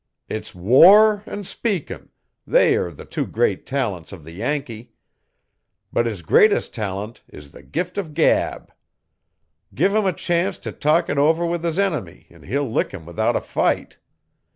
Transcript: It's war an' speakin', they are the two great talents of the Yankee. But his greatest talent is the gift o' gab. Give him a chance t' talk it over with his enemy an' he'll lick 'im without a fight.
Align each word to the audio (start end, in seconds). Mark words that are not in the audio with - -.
It's 0.27 0.55
war 0.55 1.21
an' 1.27 1.43
speakin', 1.43 2.09
they 2.47 2.75
are 2.75 2.89
the 2.89 3.05
two 3.05 3.27
great 3.27 3.67
talents 3.67 4.11
of 4.11 4.23
the 4.23 4.31
Yankee. 4.31 4.93
But 5.93 6.07
his 6.07 6.23
greatest 6.23 6.73
talent 6.73 7.21
is 7.27 7.51
the 7.51 7.61
gift 7.61 7.99
o' 7.99 8.03
gab. 8.09 8.73
Give 9.75 9.93
him 9.93 10.05
a 10.07 10.11
chance 10.13 10.57
t' 10.57 10.71
talk 10.71 11.07
it 11.07 11.19
over 11.19 11.45
with 11.45 11.63
his 11.63 11.77
enemy 11.77 12.25
an' 12.31 12.41
he'll 12.41 12.67
lick 12.67 12.95
'im 12.95 13.05
without 13.05 13.35
a 13.35 13.41
fight. 13.41 13.99